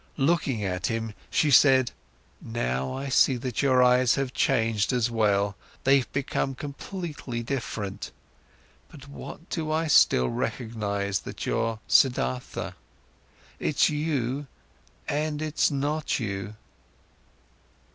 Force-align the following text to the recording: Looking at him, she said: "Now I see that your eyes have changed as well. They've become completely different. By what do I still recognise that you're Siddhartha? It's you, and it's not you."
Looking 0.17 0.63
at 0.63 0.87
him, 0.87 1.13
she 1.29 1.51
said: 1.51 1.91
"Now 2.41 2.91
I 2.91 3.07
see 3.09 3.35
that 3.37 3.61
your 3.61 3.83
eyes 3.83 4.15
have 4.15 4.33
changed 4.33 4.91
as 4.91 5.11
well. 5.11 5.55
They've 5.83 6.11
become 6.11 6.55
completely 6.55 7.43
different. 7.43 8.09
By 8.91 8.97
what 9.07 9.47
do 9.51 9.71
I 9.71 9.85
still 9.85 10.27
recognise 10.27 11.19
that 11.19 11.45
you're 11.45 11.79
Siddhartha? 11.87 12.71
It's 13.59 13.91
you, 13.91 14.47
and 15.07 15.39
it's 15.39 15.69
not 15.69 16.19
you." 16.19 16.55